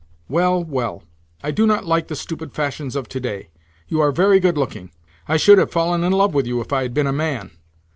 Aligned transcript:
"Well, 0.27 0.63
well. 0.63 1.03
I 1.43 1.51
do 1.51 1.67
not 1.67 1.85
like 1.85 2.07
the 2.07 2.15
stupid 2.15 2.55
fashions 2.55 2.95
of 2.95 3.07
today. 3.07 3.49
You 3.87 4.01
are 4.01 4.11
very 4.11 4.39
good 4.39 4.57
looking. 4.57 4.89
I 5.27 5.37
should 5.37 5.59
have 5.59 5.69
fallen 5.69 6.03
in 6.03 6.11
love 6.11 6.33
with 6.33 6.47
you 6.47 6.59
if 6.59 6.73
I 6.73 6.81
had 6.81 6.95
been 6.95 7.05
a 7.05 7.13
man. 7.13 7.51